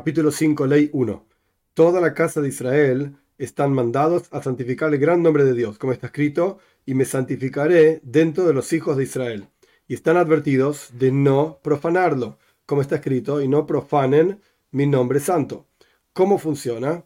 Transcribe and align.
Capítulo 0.00 0.32
5, 0.32 0.66
Ley 0.66 0.88
1. 0.94 1.26
Toda 1.74 2.00
la 2.00 2.14
casa 2.14 2.40
de 2.40 2.48
Israel 2.48 3.16
están 3.36 3.74
mandados 3.74 4.28
a 4.30 4.42
santificar 4.42 4.94
el 4.94 4.98
gran 4.98 5.22
nombre 5.22 5.44
de 5.44 5.52
Dios, 5.52 5.76
como 5.76 5.92
está 5.92 6.06
escrito, 6.06 6.58
y 6.86 6.94
me 6.94 7.04
santificaré 7.04 8.00
dentro 8.02 8.46
de 8.46 8.54
los 8.54 8.72
hijos 8.72 8.96
de 8.96 9.02
Israel. 9.02 9.48
Y 9.88 9.92
están 9.92 10.16
advertidos 10.16 10.88
de 10.98 11.12
no 11.12 11.60
profanarlo, 11.62 12.38
como 12.64 12.80
está 12.80 12.94
escrito, 12.94 13.42
y 13.42 13.48
no 13.48 13.66
profanen 13.66 14.40
mi 14.70 14.86
nombre 14.86 15.20
santo. 15.20 15.66
¿Cómo 16.14 16.38
funciona? 16.38 17.04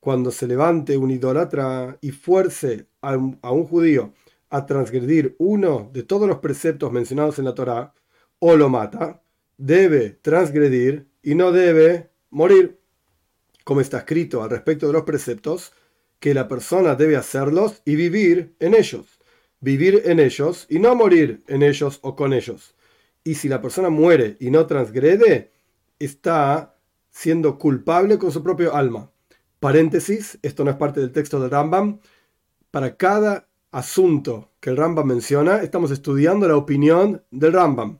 Cuando 0.00 0.32
se 0.32 0.48
levante 0.48 0.96
un 0.96 1.12
idólatra 1.12 1.96
y 2.00 2.10
fuerce 2.10 2.88
a 3.02 3.16
un, 3.16 3.38
a 3.40 3.52
un 3.52 3.66
judío 3.66 4.14
a 4.50 4.66
transgredir 4.66 5.36
uno 5.38 5.90
de 5.92 6.02
todos 6.02 6.26
los 6.26 6.38
preceptos 6.38 6.90
mencionados 6.90 7.38
en 7.38 7.44
la 7.44 7.54
Torá, 7.54 7.94
o 8.40 8.56
lo 8.56 8.68
mata, 8.68 9.22
debe 9.58 10.10
transgredir 10.10 11.06
y 11.22 11.36
no 11.36 11.52
debe 11.52 12.10
morir, 12.32 12.80
como 13.64 13.80
está 13.80 13.98
escrito 13.98 14.42
al 14.42 14.50
respecto 14.50 14.88
de 14.88 14.94
los 14.94 15.02
preceptos, 15.02 15.72
que 16.18 16.34
la 16.34 16.48
persona 16.48 16.94
debe 16.94 17.16
hacerlos 17.16 17.82
y 17.84 17.94
vivir 17.94 18.56
en 18.58 18.74
ellos, 18.74 19.20
vivir 19.60 20.02
en 20.06 20.18
ellos 20.18 20.66
y 20.68 20.78
no 20.78 20.94
morir 20.96 21.44
en 21.46 21.62
ellos 21.62 22.00
o 22.02 22.16
con 22.16 22.32
ellos. 22.32 22.74
Y 23.22 23.36
si 23.36 23.48
la 23.48 23.60
persona 23.60 23.88
muere 23.88 24.36
y 24.40 24.50
no 24.50 24.66
transgrede, 24.66 25.52
está 25.98 26.76
siendo 27.10 27.58
culpable 27.58 28.18
con 28.18 28.32
su 28.32 28.42
propio 28.42 28.74
alma. 28.74 29.10
Paréntesis, 29.60 30.38
esto 30.42 30.64
no 30.64 30.70
es 30.70 30.76
parte 30.76 31.00
del 31.00 31.12
texto 31.12 31.38
del 31.38 31.50
Rambam. 31.50 32.00
Para 32.70 32.96
cada 32.96 33.48
asunto 33.70 34.50
que 34.58 34.70
el 34.70 34.76
Rambam 34.76 35.06
menciona, 35.06 35.62
estamos 35.62 35.90
estudiando 35.90 36.48
la 36.48 36.56
opinión 36.56 37.22
del 37.30 37.52
Rambam, 37.52 37.98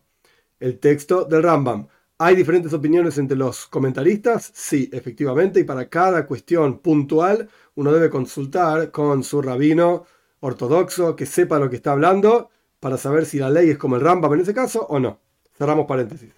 el 0.58 0.78
texto 0.78 1.24
del 1.24 1.42
Rambam. 1.42 1.88
¿Hay 2.24 2.36
diferentes 2.36 2.72
opiniones 2.72 3.18
entre 3.18 3.36
los 3.36 3.66
comentaristas? 3.66 4.52
Sí, 4.54 4.88
efectivamente, 4.92 5.58
y 5.58 5.64
para 5.64 5.88
cada 5.88 6.24
cuestión 6.24 6.78
puntual 6.78 7.48
uno 7.74 7.92
debe 7.92 8.10
consultar 8.10 8.92
con 8.92 9.24
su 9.24 9.42
rabino 9.42 10.04
ortodoxo 10.38 11.16
que 11.16 11.26
sepa 11.26 11.58
lo 11.58 11.68
que 11.68 11.74
está 11.74 11.90
hablando 11.90 12.50
para 12.78 12.96
saber 12.96 13.26
si 13.26 13.40
la 13.40 13.50
ley 13.50 13.70
es 13.70 13.76
como 13.76 13.96
el 13.96 14.02
Rambam 14.02 14.34
en 14.34 14.40
ese 14.42 14.54
caso 14.54 14.86
o 14.88 15.00
no. 15.00 15.18
Cerramos 15.58 15.86
paréntesis. 15.86 16.30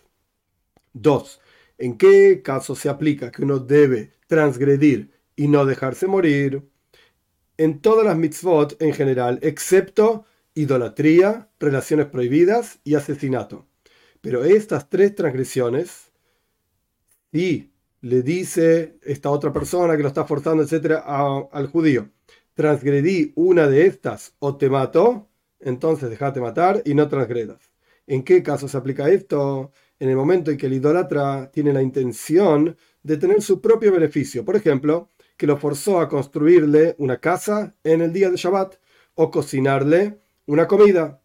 2. 0.94 1.40
¿En 1.77 1.98
qué 1.98 2.40
caso 2.40 2.74
se 2.74 2.88
aplica 2.88 3.30
que 3.30 3.42
uno 3.42 3.58
debe 3.58 4.14
transgredir 4.27 5.12
y 5.36 5.48
no 5.48 5.66
dejarse 5.66 6.06
morir? 6.06 6.66
En 7.58 7.82
todas 7.82 8.06
las 8.06 8.16
mitzvot 8.16 8.80
en 8.80 8.94
general, 8.94 9.38
excepto 9.42 10.24
idolatría, 10.55 11.50
relaciones 11.60 12.06
prohibidas 12.06 12.78
y 12.84 12.94
asesinato. 12.94 13.66
Pero 14.25 14.42
estas 14.42 14.89
tres 14.89 15.14
transgresiones, 15.14 16.11
y 17.30 17.72
le 18.00 18.22
dice 18.22 18.97
esta 19.03 19.28
otra 19.28 19.53
persona 19.53 19.98
que 19.98 20.03
lo 20.03 20.08
está 20.08 20.25
forzando, 20.25 20.62
etcétera, 20.62 21.05
al 21.53 21.67
judío, 21.67 22.08
transgredí 22.55 23.34
una 23.36 23.69
de 23.69 23.84
estas 23.84 24.34
o 24.39 24.56
te 24.56 24.70
mato, 24.70 25.28
entonces 25.61 26.08
déjate 26.08 26.41
matar 26.41 26.80
y 26.86 26.95
no 26.95 27.06
transgredas. 27.06 27.70
¿En 28.06 28.22
qué 28.22 28.42
caso 28.42 28.67
se 28.67 28.78
aplica 28.78 29.11
esto? 29.11 29.72
En 29.98 30.08
el 30.08 30.17
momento 30.17 30.50
en 30.50 30.56
que 30.56 30.69
el 30.69 30.72
idólatra 30.72 31.50
tiene 31.52 31.75
la 31.75 31.83
intención 31.83 32.78
de 33.02 33.19
tener 33.19 33.42
su 33.42 33.61
propio 33.61 33.92
beneficio. 33.92 34.42
Por 34.42 34.56
ejemplo, 34.56 35.11
que 35.36 35.47
lo 35.47 35.58
forzó 35.58 36.00
a 36.00 36.08
construirle 36.08 36.95
una 36.97 37.20
casa 37.20 37.77
en 37.84 38.00
el 38.00 38.11
día 38.11 38.30
de 38.30 38.39
Shabbat 38.39 38.77
o 39.17 39.30
cocinarle 39.30 40.19
una 40.47 40.67
comida 40.67 41.20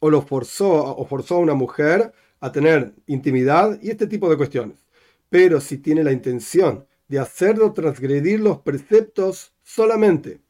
o 0.00 0.10
lo 0.10 0.22
forzó 0.22 0.96
o 0.96 1.06
forzó 1.06 1.36
a 1.36 1.40
una 1.40 1.54
mujer 1.54 2.12
a 2.40 2.52
tener 2.52 2.94
intimidad 3.06 3.78
y 3.82 3.90
este 3.90 4.06
tipo 4.06 4.30
de 4.30 4.36
cuestiones. 4.36 4.84
Pero 5.28 5.60
si 5.60 5.78
tiene 5.78 6.04
la 6.04 6.12
intención 6.12 6.86
de 7.08 7.18
hacerlo 7.18 7.72
transgredir 7.72 8.40
los 8.40 8.60
preceptos 8.60 9.54
solamente. 9.62 10.40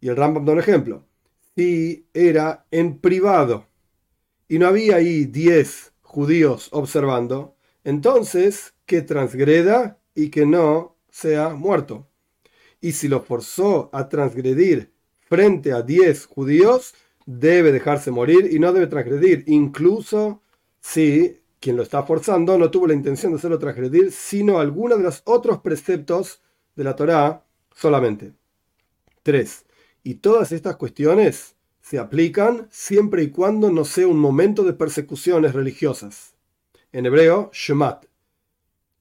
Y 0.00 0.08
el 0.08 0.16
Rambam 0.16 0.44
da 0.44 0.52
un 0.52 0.60
ejemplo. 0.60 1.04
Si 1.54 2.06
era 2.14 2.66
en 2.70 2.98
privado 2.98 3.66
y 4.48 4.58
no 4.58 4.68
había 4.68 4.96
ahí 4.96 5.24
10 5.24 5.92
judíos 6.02 6.68
observando, 6.72 7.56
entonces 7.84 8.74
que 8.84 9.02
transgreda 9.02 9.98
y 10.14 10.30
que 10.30 10.46
no 10.46 10.96
sea 11.10 11.50
muerto. 11.50 12.08
Y 12.80 12.92
si 12.92 13.08
lo 13.08 13.22
forzó 13.22 13.90
a 13.92 14.08
transgredir 14.08 14.92
frente 15.20 15.72
a 15.72 15.82
10 15.82 16.26
judíos, 16.26 16.94
debe 17.26 17.72
dejarse 17.72 18.10
morir 18.10 18.48
y 18.50 18.58
no 18.58 18.72
debe 18.72 18.86
transgredir, 18.86 19.44
incluso 19.46 20.42
si 20.80 21.42
quien 21.60 21.76
lo 21.76 21.82
está 21.82 22.04
forzando 22.04 22.56
no 22.56 22.70
tuvo 22.70 22.86
la 22.86 22.94
intención 22.94 23.32
de 23.32 23.38
hacerlo 23.38 23.58
transgredir, 23.58 24.12
sino 24.12 24.60
alguno 24.60 24.96
de 24.96 25.02
los 25.02 25.22
otros 25.24 25.58
preceptos 25.60 26.40
de 26.76 26.84
la 26.84 26.94
Torá 26.94 27.44
solamente. 27.74 28.32
3. 29.24 29.66
Y 30.04 30.14
todas 30.14 30.52
estas 30.52 30.76
cuestiones 30.76 31.56
se 31.80 31.98
aplican 31.98 32.68
siempre 32.70 33.24
y 33.24 33.30
cuando 33.30 33.70
no 33.70 33.84
sea 33.84 34.06
un 34.06 34.18
momento 34.18 34.62
de 34.62 34.72
persecuciones 34.72 35.52
religiosas. 35.52 36.34
En 36.92 37.06
hebreo, 37.06 37.50
shemat. 37.52 38.06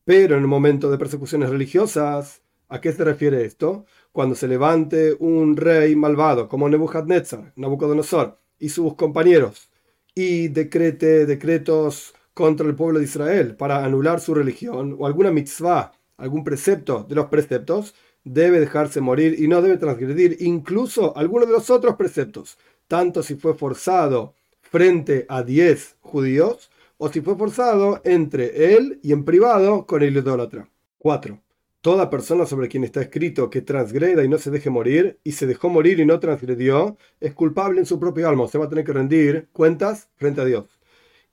Pero 0.03 0.35
en 0.35 0.41
el 0.41 0.47
momento 0.47 0.89
de 0.89 0.97
persecuciones 0.97 1.49
religiosas, 1.49 2.41
¿a 2.69 2.81
qué 2.81 2.91
se 2.91 3.03
refiere 3.03 3.45
esto? 3.45 3.85
Cuando 4.15 4.33
se 4.33 4.47
levante 4.47 5.13
un 5.19 5.57
rey 5.57 5.93
malvado 5.93 6.47
como 6.47 6.69
Nebuchadnezzar, 6.69 7.51
Nabucodonosor 7.57 8.39
y 8.57 8.69
sus 8.69 8.95
compañeros 8.95 9.69
y 10.15 10.47
decrete 10.47 11.25
decretos 11.25 12.13
contra 12.33 12.65
el 12.65 12.75
pueblo 12.75 12.99
de 12.99 13.05
Israel 13.05 13.57
para 13.57 13.83
anular 13.83 14.21
su 14.21 14.33
religión 14.33 14.95
o 14.97 15.05
alguna 15.05 15.31
mitzvah, 15.31 15.91
algún 16.15 16.45
precepto 16.45 17.03
de 17.03 17.13
los 17.13 17.25
preceptos, 17.25 17.93
debe 18.23 18.61
dejarse 18.61 19.01
morir 19.01 19.35
y 19.37 19.49
no 19.49 19.61
debe 19.61 19.75
transgredir 19.75 20.37
incluso 20.39 21.15
alguno 21.17 21.45
de 21.45 21.51
los 21.51 21.69
otros 21.69 21.97
preceptos, 21.97 22.57
tanto 22.87 23.21
si 23.21 23.35
fue 23.35 23.53
forzado 23.53 24.33
frente 24.61 25.25
a 25.27 25.43
diez 25.43 25.97
judíos 25.99 26.71
o 26.97 27.09
si 27.09 27.19
fue 27.19 27.35
forzado 27.35 27.99
entre 28.05 28.75
él 28.75 28.97
y 29.03 29.11
en 29.11 29.25
privado 29.25 29.85
con 29.85 30.03
el 30.03 30.15
idólatra. 30.15 30.69
4. 30.99 31.44
Toda 31.85 32.09
persona 32.09 32.47
sobre 32.47 32.67
quien 32.67 32.83
está 32.83 32.99
escrito 32.99 33.51
que 33.51 33.61
transgreda 33.61 34.23
y 34.23 34.27
no 34.27 34.39
se 34.39 34.49
deje 34.49 34.71
morir, 34.71 35.19
y 35.23 35.33
se 35.33 35.45
dejó 35.45 35.69
morir 35.69 35.99
y 35.99 36.05
no 36.07 36.19
transgredió, 36.19 36.97
es 37.19 37.35
culpable 37.35 37.79
en 37.79 37.85
su 37.85 37.99
propio 37.99 38.27
alma, 38.27 38.47
se 38.47 38.57
va 38.57 38.65
a 38.65 38.69
tener 38.69 38.83
que 38.83 38.91
rendir 38.91 39.49
cuentas 39.53 40.09
frente 40.15 40.41
a 40.41 40.45
Dios. 40.45 40.65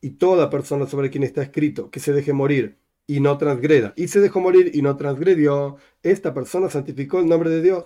Y 0.02 0.10
toda 0.10 0.50
persona 0.50 0.86
sobre 0.86 1.08
quien 1.08 1.22
está 1.22 1.42
escrito 1.42 1.90
que 1.90 2.00
se 2.00 2.12
deje 2.12 2.34
morir 2.34 2.76
y 3.06 3.20
no 3.20 3.38
transgreda, 3.38 3.94
y 3.96 4.08
se 4.08 4.20
dejó 4.20 4.40
morir 4.40 4.72
y 4.74 4.82
no 4.82 4.94
transgredió, 4.98 5.78
esta 6.02 6.34
persona 6.34 6.68
santificó 6.68 7.20
el 7.20 7.28
nombre 7.28 7.48
de 7.48 7.62
Dios. 7.62 7.84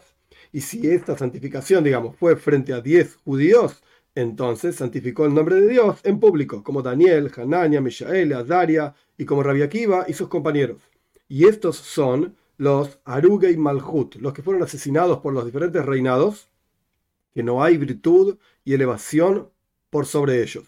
Y 0.50 0.62
si 0.62 0.90
esta 0.90 1.16
santificación, 1.16 1.84
digamos, 1.84 2.16
fue 2.16 2.34
frente 2.34 2.72
a 2.72 2.80
diez 2.80 3.14
judíos, 3.14 3.84
entonces 4.16 4.74
santificó 4.74 5.24
el 5.24 5.34
nombre 5.34 5.54
de 5.60 5.68
Dios 5.68 6.00
en 6.02 6.18
público, 6.18 6.64
como 6.64 6.82
Daniel, 6.82 7.30
Hanania, 7.36 7.80
Mishael, 7.80 8.32
Azaria 8.32 8.92
y 9.16 9.24
como 9.24 9.44
Rabbi 9.44 9.62
Akiva 9.62 10.04
y 10.08 10.14
sus 10.14 10.26
compañeros. 10.26 10.82
Y 11.28 11.46
estos 11.46 11.76
son 11.76 12.34
los 12.56 12.98
Aruga 13.04 13.50
y 13.50 13.56
Malhut, 13.56 14.16
los 14.16 14.32
que 14.32 14.42
fueron 14.42 14.62
asesinados 14.62 15.18
por 15.18 15.32
los 15.32 15.44
diferentes 15.44 15.84
reinados, 15.84 16.48
que 17.34 17.42
no 17.42 17.62
hay 17.62 17.76
virtud 17.76 18.38
y 18.64 18.74
elevación 18.74 19.50
por 19.90 20.06
sobre 20.06 20.42
ellos. 20.42 20.64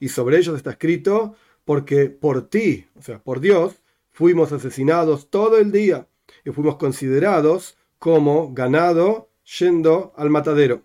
Y 0.00 0.08
sobre 0.08 0.38
ellos 0.38 0.56
está 0.56 0.70
escrito, 0.70 1.36
porque 1.64 2.06
por 2.06 2.48
ti, 2.48 2.86
o 2.98 3.02
sea, 3.02 3.22
por 3.22 3.40
Dios, 3.40 3.76
fuimos 4.10 4.52
asesinados 4.52 5.30
todo 5.30 5.58
el 5.58 5.70
día 5.70 6.08
y 6.44 6.50
fuimos 6.50 6.76
considerados 6.76 7.76
como 7.98 8.52
ganado 8.52 9.30
yendo 9.58 10.12
al 10.16 10.30
matadero. 10.30 10.82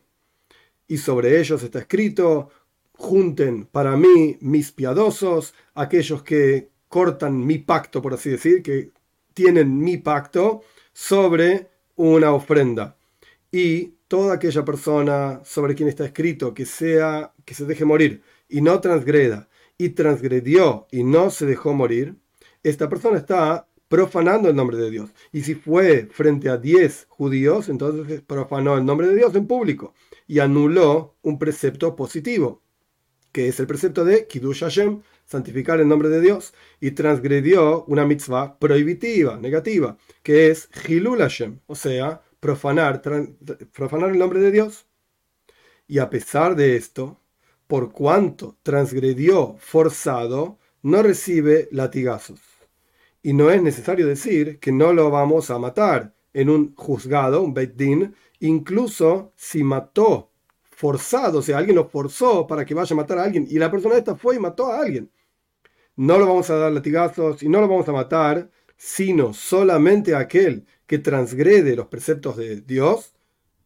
Y 0.88 0.97
sobre 0.97 1.39
ellos 1.39 1.63
está 1.63 1.79
escrito, 1.79 2.50
junten 2.94 3.66
para 3.66 3.97
mí 3.97 4.37
mis 4.41 4.72
piadosos, 4.72 5.53
aquellos 5.73 6.23
que 6.23 6.69
cortan 6.87 7.46
mi 7.46 7.58
pacto, 7.58 8.02
por 8.02 8.14
así 8.14 8.29
decir, 8.29 8.61
que 8.61 8.91
tienen 9.35 9.78
mi 9.78 9.97
pacto 9.97 10.64
sobre 10.91 11.70
una 11.96 12.34
ofrenda. 12.34 12.97
Y 13.52 13.93
toda 14.08 14.35
aquella 14.35 14.66
persona 14.66 15.41
sobre 15.43 15.76
quien 15.76 15.90
está 15.90 16.05
escrito 16.05 16.55
que 16.55 16.66
sea 16.66 17.34
que 17.46 17.53
se 17.53 17.66
deje 17.66 17.85
morir 17.85 18.23
y 18.49 18.61
no 18.61 18.79
transgreda 18.82 19.47
y 19.78 19.90
transgredió 19.90 20.87
y 20.91 21.03
no 21.03 21.29
se 21.29 21.46
dejó 21.46 21.73
morir, 21.73 22.16
esta 22.64 22.90
persona 22.90 23.17
está 23.17 23.67
profanando 23.87 24.49
el 24.49 24.55
nombre 24.55 24.78
de 24.78 24.90
Dios. 24.90 25.11
Y 25.32 25.41
si 25.41 25.53
fue 25.53 26.08
frente 26.11 26.49
a 26.49 26.58
10 26.58 27.08
judíos, 27.09 27.70
entonces 27.70 28.22
profanó 28.22 28.78
el 28.78 28.85
nombre 28.85 29.08
de 29.08 29.16
Dios 29.16 29.35
en 29.35 29.47
público 29.47 29.93
y 30.28 30.40
anuló 30.40 31.16
un 31.22 31.38
precepto 31.38 31.96
positivo, 31.96 32.61
que 33.35 33.49
es 33.49 33.59
el 33.59 33.67
precepto 33.67 34.05
de 34.05 34.28
Kiddush 34.28 34.61
Hashem, 34.61 35.02
santificar 35.26 35.82
el 35.82 35.90
nombre 35.90 36.08
de 36.08 36.22
Dios, 36.22 36.53
y 36.79 36.91
transgredió 36.91 37.84
una 37.84 38.05
mitzvah 38.05 38.58
prohibitiva, 38.58 39.35
negativa, 39.35 39.97
que 40.23 40.47
es 40.52 40.70
Hilul 40.87 41.20
Hashem, 41.20 41.59
o 41.67 41.76
sea, 41.76 42.22
profanar, 42.40 43.02
profanar 43.73 44.11
el 44.11 44.20
nombre 44.20 44.40
de 44.40 44.52
Dios. 44.52 44.85
Y 45.85 45.99
a 45.99 46.09
pesar 46.09 46.55
de 46.55 46.78
esto, 46.78 47.20
por 47.67 47.91
cuanto 47.91 48.58
transgredió 48.64 49.58
forzado, 49.59 50.58
no 50.81 51.03
recibe 51.03 51.67
latigazos. 51.72 52.40
Y 53.22 53.34
no 53.34 53.52
es 53.52 53.61
necesario 53.61 54.08
decir 54.08 54.59
que 54.59 54.72
no 54.72 54.93
lo 54.93 55.09
vamos 55.09 55.52
a 55.52 55.59
matar 55.59 56.16
en 56.31 56.49
un 56.49 56.73
juzgado, 56.78 57.41
un 57.41 57.53
Beit 57.53 57.76
Din, 57.76 58.16
incluso 58.40 59.34
si 59.35 59.61
mató 59.61 60.31
forzado, 60.75 61.39
o 61.39 61.41
sea, 61.41 61.57
alguien 61.57 61.77
lo 61.77 61.87
forzó 61.87 62.45
para 62.45 62.66
que 62.66 62.73
vaya 62.73 62.93
a 62.93 62.97
matar 62.97 63.17
a 63.17 63.23
alguien 63.23 63.47
y 63.49 63.57
la 63.57 63.72
persona 63.72 63.95
esta 63.95 64.16
fue 64.16 64.35
y 64.35 64.39
mató 64.39 64.67
a 64.67 64.81
alguien. 64.81 65.09
No 65.95 66.17
lo 66.19 66.27
vamos 66.27 66.49
a 66.49 66.57
dar 66.57 66.72
latigazos 66.72 67.41
y 67.43 67.49
no 67.49 67.61
lo 67.61 67.67
vamos 67.69 67.87
a 67.87 67.93
matar, 67.93 68.49
sino 68.75 69.33
solamente 69.33 70.16
aquel 70.16 70.66
que 70.85 70.99
transgrede 70.99 71.75
los 71.75 71.87
preceptos 71.87 72.35
de 72.35 72.61
Dios 72.61 73.13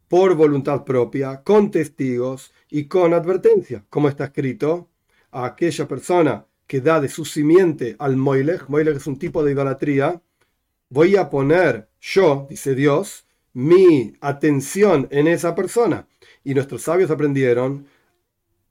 por 0.07 0.35
voluntad 0.35 0.85
propia, 0.85 1.41
con 1.44 1.71
testigos 1.71 2.51
y 2.69 2.85
con 2.85 3.13
advertencia, 3.13 3.85
como 3.89 4.07
está 4.07 4.25
escrito, 4.25 4.89
a 5.31 5.45
aquella 5.45 5.88
persona 5.88 6.45
que 6.67 6.81
da 6.81 7.01
de 7.01 7.09
su 7.09 7.25
simiente 7.25 7.95
al 7.97 8.15
Moilech, 8.15 8.67
Moilech 8.69 8.97
es 8.97 9.07
un 9.07 9.17
tipo 9.17 9.44
de 9.44 9.53
idolatría, 9.53 10.21
voy 10.89 11.15
a 11.15 11.29
poner 11.29 11.89
yo, 12.00 12.45
dice 12.50 12.75
Dios, 12.75 13.25
mi 13.53 14.13
atención 14.21 15.07
en 15.12 15.27
esa 15.27 15.55
persona. 15.55 16.07
Y 16.44 16.53
nuestros 16.53 16.83
sabios 16.83 17.12
aprendieron, 17.12 17.88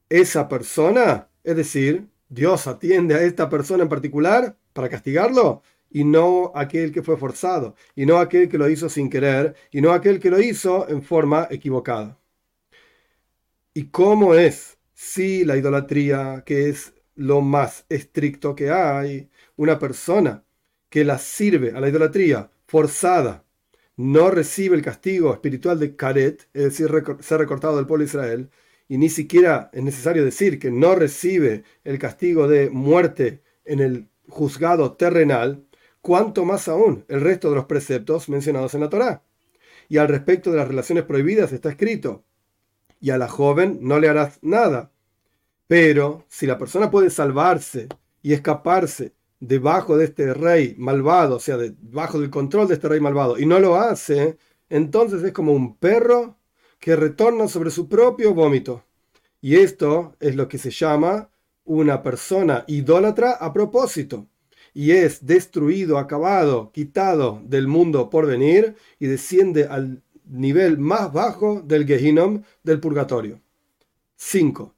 esa 0.09 0.49
persona, 0.49 1.29
es 1.45 1.57
decir, 1.57 2.09
Dios 2.29 2.67
atiende 2.67 3.15
a 3.15 3.23
esta 3.23 3.49
persona 3.49 3.83
en 3.83 3.89
particular 3.89 4.57
para 4.73 4.89
castigarlo 4.89 5.63
y 5.91 6.05
no 6.05 6.53
aquel 6.55 6.93
que 6.93 7.03
fue 7.03 7.17
forzado, 7.17 7.75
y 7.95 8.07
no 8.07 8.19
aquel 8.19 8.49
que 8.49 8.59
lo 8.59 8.69
hizo 8.69 8.89
sin 8.89 9.09
querer, 9.09 9.55
y 9.71 9.81
no 9.81 9.93
aquel 9.93 10.21
que 10.21 10.31
lo 10.31 10.41
hizo 10.41 10.89
en 10.89 11.03
forma 11.03 11.49
equivocada. 11.51 12.19
¿Y 13.73 13.85
cómo 13.85 14.35
es 14.35 14.79
si 14.93 15.45
la 15.45 15.57
idolatría, 15.57 16.43
que 16.45 16.69
es 16.69 16.95
lo 17.15 17.41
más 17.41 17.87
estricto 17.89 18.55
que 18.55 18.71
hay, 18.71 19.31
una 19.57 19.79
persona 19.79 20.45
que 20.91 21.05
la 21.05 21.19
sirve 21.19 21.73
a 21.75 21.81
la 21.81 21.89
idolatría 21.89 22.51
forzada, 22.67 23.45
no 23.99 24.31
recibe 24.31 24.77
el 24.77 24.83
castigo 24.83 25.33
espiritual 25.33 25.81
de 25.81 25.97
Karet, 25.97 26.49
es 26.55 26.63
decir, 26.63 26.89
ser 27.19 27.39
recortado 27.39 27.77
del 27.77 27.87
pueblo 27.87 28.05
de 28.05 28.09
Israel, 28.09 28.51
y 28.87 28.97
ni 28.97 29.09
siquiera 29.09 29.71
es 29.73 29.83
necesario 29.83 30.25
decir 30.25 30.61
que 30.61 30.71
no 30.71 30.95
recibe 30.95 31.65
el 31.83 31.99
castigo 31.99 32.47
de 32.47 32.71
muerte 32.71 33.43
en 33.65 33.81
el 33.81 34.09
juzgado 34.29 34.93
terrenal, 34.93 35.65
cuanto 36.01 36.45
más 36.45 36.69
aún 36.69 37.05
el 37.09 37.21
resto 37.21 37.51
de 37.51 37.57
los 37.57 37.65
preceptos 37.65 38.29
mencionados 38.29 38.73
en 38.75 38.83
la 38.83 38.89
Torá. 38.89 39.25
Y 39.89 39.99
al 39.99 40.07
respecto 40.07 40.53
de 40.53 40.59
las 40.59 40.69
relaciones 40.69 41.03
prohibidas 41.03 41.53
está 41.53 41.69
escrito, 41.69 42.25
y 43.01 43.11
a 43.11 43.19
la 43.19 43.27
joven 43.27 43.81
no 43.83 43.99
le 43.99 44.09
harás 44.09 44.39
nada. 44.43 44.93
Pero 45.67 46.25
si 46.29 46.47
la 46.47 46.57
persona 46.57 46.89
puede 46.89 47.11
salvarse 47.11 47.89
y 48.23 48.33
escaparse 48.33 49.13
debajo 49.41 49.97
de 49.97 50.07
este 50.07 50.35
rey 50.35 50.75
malvado, 50.79 51.37
o 51.37 51.41
sea, 51.41 51.57
debajo 51.57 52.21
del 52.21 52.31
control 52.31 52.69
de 52.69 52.75
este 52.75 52.89
rey 52.89 53.01
malvado, 53.01 53.39
y 53.39 53.47
no 53.47 53.61
lo 53.61 53.77
hace, 53.77 54.37
entonces 54.69 55.23
es 55.23 55.33
como 55.33 55.53
un 55.53 55.77
perro 55.77 56.37
que 56.81 56.97
retorna 56.97 57.49
sobre 57.49 57.71
su 57.71 57.89
propio 57.89 58.35
vómito. 58.35 58.85
Y 59.41 59.57
esto 59.57 60.17
es 60.21 60.37
lo 60.37 60.49
que 60.49 60.59
se 60.59 60.71
llama 60.71 61.31
una 61.65 62.03
persona 62.03 62.65
idólatra 62.67 63.33
a 63.33 63.53
propósito. 63.53 64.27
Y 64.75 64.93
es 64.93 65.27
destruido, 65.27 65.99
acabado, 65.99 66.71
quitado 66.73 67.41
del 67.45 67.69
mundo 67.69 68.11
por 68.11 68.27
venir 68.27 68.77
y 68.99 69.07
desciende 69.07 69.65
al 69.65 70.03
nivel 70.25 70.79
más 70.79 71.13
bajo 71.13 71.63
del 71.63 71.87
Gehinom, 71.87 72.43
del 72.63 72.81
purgatorio. 72.81 73.41
5. 74.17 74.75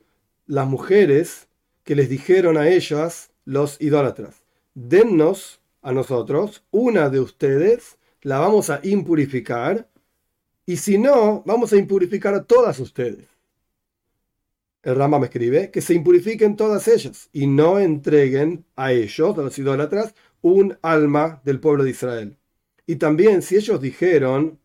Las 0.46 0.66
mujeres 0.66 1.48
que 1.84 1.94
les 1.94 2.08
dijeron 2.08 2.56
a 2.56 2.68
ellas 2.68 3.30
los 3.44 3.80
idólatras 3.80 4.39
dennos 4.88 5.60
a 5.82 5.92
nosotros 5.92 6.64
una 6.70 7.10
de 7.10 7.20
ustedes, 7.20 7.98
la 8.22 8.38
vamos 8.38 8.70
a 8.70 8.80
impurificar, 8.82 9.88
y 10.66 10.76
si 10.76 10.98
no, 10.98 11.42
vamos 11.46 11.72
a 11.72 11.76
impurificar 11.76 12.34
a 12.34 12.44
todas 12.44 12.78
ustedes. 12.78 13.28
El 14.82 14.96
Rama 14.96 15.18
me 15.18 15.26
escribe 15.26 15.70
que 15.70 15.82
se 15.82 15.94
impurifiquen 15.94 16.56
todas 16.56 16.88
ellas 16.88 17.28
y 17.32 17.46
no 17.46 17.78
entreguen 17.78 18.64
a 18.76 18.92
ellos, 18.92 19.36
a 19.36 19.42
los 19.42 19.58
idólatras, 19.58 20.14
un 20.40 20.78
alma 20.80 21.42
del 21.44 21.60
pueblo 21.60 21.84
de 21.84 21.90
Israel. 21.90 22.36
Y 22.86 22.96
también 22.96 23.42
si 23.42 23.56
ellos 23.56 23.80
dijeron, 23.80 24.58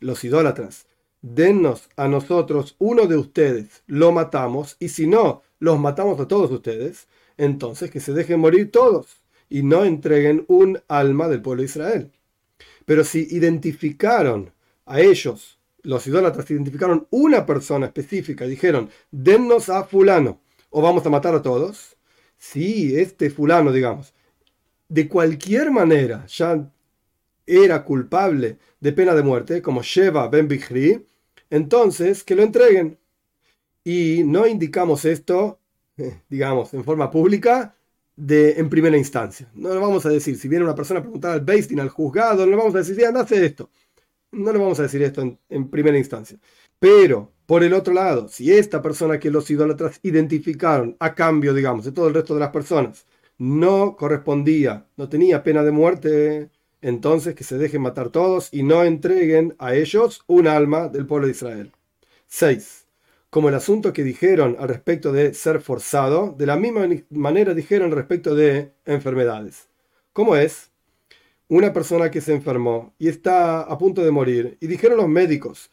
los 0.00 0.24
idólatras, 0.24 0.86
dennos 1.20 1.90
a 1.96 2.08
nosotros 2.08 2.76
uno 2.78 3.06
de 3.06 3.16
ustedes, 3.16 3.82
lo 3.86 4.12
matamos, 4.12 4.76
y 4.78 4.88
si 4.88 5.06
no, 5.06 5.42
los 5.58 5.78
matamos 5.78 6.18
a 6.20 6.28
todos 6.28 6.50
ustedes, 6.50 7.06
entonces 7.40 7.90
que 7.90 8.00
se 8.00 8.12
dejen 8.12 8.38
morir 8.38 8.70
todos 8.70 9.22
y 9.48 9.62
no 9.62 9.84
entreguen 9.84 10.44
un 10.46 10.80
alma 10.88 11.26
del 11.26 11.40
pueblo 11.40 11.62
de 11.62 11.66
Israel. 11.66 12.12
Pero 12.84 13.02
si 13.02 13.26
identificaron 13.30 14.52
a 14.84 15.00
ellos, 15.00 15.58
los 15.82 16.06
idólatras 16.06 16.50
identificaron 16.50 17.06
una 17.10 17.46
persona 17.46 17.86
específica 17.86 18.44
dijeron, 18.44 18.90
dennos 19.10 19.70
a 19.70 19.84
fulano 19.84 20.40
o 20.68 20.82
vamos 20.82 21.06
a 21.06 21.10
matar 21.10 21.34
a 21.34 21.40
todos, 21.40 21.96
si 22.36 22.98
este 22.98 23.30
fulano, 23.30 23.72
digamos, 23.72 24.12
de 24.88 25.08
cualquier 25.08 25.70
manera 25.70 26.26
ya 26.26 26.70
era 27.46 27.84
culpable 27.84 28.58
de 28.80 28.92
pena 28.92 29.14
de 29.14 29.22
muerte, 29.22 29.62
como 29.62 29.82
Sheva 29.82 30.28
ben 30.28 30.46
Bichri, 30.46 31.06
entonces 31.48 32.22
que 32.22 32.34
lo 32.34 32.42
entreguen. 32.42 32.98
Y 33.82 34.24
no 34.24 34.46
indicamos 34.46 35.06
esto 35.06 35.59
digamos, 36.28 36.72
en 36.74 36.84
forma 36.84 37.10
pública 37.10 37.74
de, 38.16 38.52
en 38.52 38.68
primera 38.68 38.96
instancia. 38.96 39.50
No 39.54 39.72
le 39.72 39.80
vamos 39.80 40.04
a 40.06 40.10
decir, 40.10 40.38
si 40.38 40.48
viene 40.48 40.64
una 40.64 40.74
persona 40.74 41.00
a 41.00 41.02
preguntar 41.02 41.32
al 41.32 41.40
Beistin, 41.40 41.80
al 41.80 41.88
juzgado, 41.88 42.44
no 42.44 42.50
le 42.50 42.56
vamos 42.56 42.74
a 42.74 42.78
decir, 42.78 43.04
anda, 43.04 43.22
hace 43.22 43.44
esto. 43.44 43.70
No 44.32 44.52
le 44.52 44.58
vamos 44.58 44.78
a 44.80 44.84
decir 44.84 45.02
esto 45.02 45.22
en, 45.22 45.38
en 45.48 45.68
primera 45.70 45.98
instancia. 45.98 46.38
Pero, 46.78 47.32
por 47.46 47.64
el 47.64 47.74
otro 47.74 47.92
lado, 47.94 48.28
si 48.28 48.52
esta 48.52 48.80
persona 48.82 49.18
que 49.18 49.30
los 49.30 49.50
idólatras 49.50 50.00
identificaron 50.02 50.96
a 51.00 51.14
cambio, 51.14 51.52
digamos, 51.54 51.84
de 51.84 51.92
todo 51.92 52.08
el 52.08 52.14
resto 52.14 52.34
de 52.34 52.40
las 52.40 52.50
personas, 52.50 53.06
no 53.38 53.96
correspondía, 53.96 54.86
no 54.96 55.08
tenía 55.08 55.42
pena 55.42 55.62
de 55.62 55.72
muerte, 55.72 56.50
entonces 56.82 57.34
que 57.34 57.44
se 57.44 57.58
dejen 57.58 57.82
matar 57.82 58.10
todos 58.10 58.48
y 58.52 58.62
no 58.62 58.84
entreguen 58.84 59.56
a 59.58 59.74
ellos 59.74 60.22
un 60.26 60.46
alma 60.46 60.88
del 60.88 61.06
pueblo 61.06 61.26
de 61.26 61.32
Israel. 61.32 61.72
6 62.28 62.79
como 63.30 63.48
el 63.48 63.54
asunto 63.54 63.92
que 63.92 64.02
dijeron 64.02 64.56
al 64.58 64.68
respecto 64.68 65.12
de 65.12 65.34
ser 65.34 65.60
forzado, 65.60 66.34
de 66.36 66.46
la 66.46 66.56
misma 66.56 66.86
manera 67.10 67.54
dijeron 67.54 67.92
respecto 67.92 68.34
de 68.34 68.72
enfermedades. 68.84 69.68
¿Cómo 70.12 70.34
es? 70.34 70.70
Una 71.48 71.72
persona 71.72 72.10
que 72.10 72.20
se 72.20 72.34
enfermó 72.34 72.92
y 72.98 73.08
está 73.08 73.62
a 73.62 73.78
punto 73.78 74.04
de 74.04 74.10
morir, 74.10 74.58
y 74.60 74.66
dijeron 74.66 74.98
los 74.98 75.08
médicos 75.08 75.70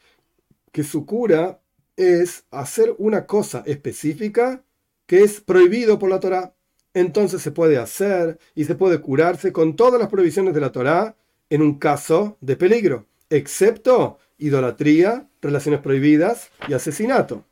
que 0.72 0.84
su 0.84 1.04
cura 1.04 1.60
es 1.96 2.44
hacer 2.52 2.94
una 2.98 3.26
cosa 3.26 3.64
específica 3.66 4.62
que 5.06 5.22
es 5.22 5.40
prohibido 5.40 5.98
por 5.98 6.10
la 6.10 6.20
Torá. 6.20 6.54
Entonces 6.94 7.42
se 7.42 7.50
puede 7.50 7.78
hacer 7.78 8.38
y 8.54 8.64
se 8.64 8.76
puede 8.76 9.00
curarse 9.00 9.52
con 9.52 9.74
todas 9.74 10.00
las 10.00 10.08
prohibiciones 10.08 10.54
de 10.54 10.60
la 10.60 10.70
Torá 10.70 11.16
en 11.50 11.62
un 11.62 11.78
caso 11.78 12.36
de 12.40 12.56
peligro, 12.56 13.06
excepto 13.30 14.18
idolatría, 14.38 15.28
relaciones 15.42 15.80
prohibidas 15.80 16.50
y 16.68 16.74
asesinato 16.74 17.44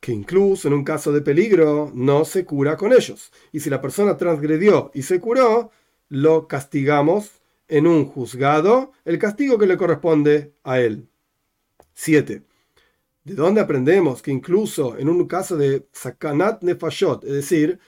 que 0.00 0.12
incluso 0.12 0.68
en 0.68 0.74
un 0.74 0.84
caso 0.84 1.12
de 1.12 1.20
peligro 1.20 1.90
no 1.94 2.24
se 2.24 2.44
cura 2.44 2.76
con 2.76 2.92
ellos. 2.92 3.32
Y 3.52 3.60
si 3.60 3.70
la 3.70 3.80
persona 3.80 4.16
transgredió 4.16 4.90
y 4.94 5.02
se 5.02 5.20
curó, 5.20 5.70
lo 6.08 6.46
castigamos 6.46 7.40
en 7.68 7.86
un 7.86 8.06
juzgado 8.06 8.92
el 9.04 9.18
castigo 9.18 9.58
que 9.58 9.66
le 9.66 9.76
corresponde 9.76 10.52
a 10.62 10.80
él. 10.80 11.08
7. 11.94 12.42
¿De 13.24 13.34
dónde 13.34 13.60
aprendemos 13.60 14.22
que 14.22 14.30
incluso 14.30 14.96
en 14.96 15.08
un 15.08 15.26
caso 15.26 15.56
de 15.56 15.86
sakanat 15.92 16.62
nefashot, 16.62 17.24
es 17.24 17.32
decir, 17.32 17.80